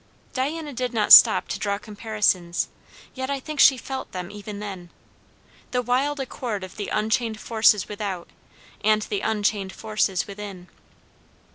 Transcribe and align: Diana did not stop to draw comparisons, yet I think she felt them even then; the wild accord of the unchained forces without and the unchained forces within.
Diana 0.33 0.73
did 0.73 0.95
not 0.95 1.13
stop 1.13 1.47
to 1.49 1.59
draw 1.59 1.77
comparisons, 1.77 2.69
yet 3.13 3.29
I 3.29 3.39
think 3.39 3.59
she 3.59 3.77
felt 3.77 4.13
them 4.13 4.31
even 4.31 4.57
then; 4.57 4.89
the 5.69 5.83
wild 5.83 6.19
accord 6.19 6.63
of 6.63 6.75
the 6.75 6.87
unchained 6.87 7.39
forces 7.39 7.87
without 7.87 8.27
and 8.83 9.03
the 9.03 9.21
unchained 9.21 9.73
forces 9.73 10.25
within. 10.25 10.69